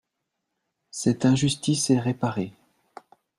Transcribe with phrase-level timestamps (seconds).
[0.89, 2.53] Cette injustice est réparée.